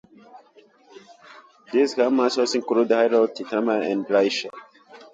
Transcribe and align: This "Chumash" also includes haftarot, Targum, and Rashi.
This 1.71 1.93
"Chumash" 1.93 2.39
also 2.39 2.57
includes 2.57 2.89
haftarot, 2.89 3.35
Targum, 3.35 3.69
and 3.69 4.03
Rashi. 4.07 4.49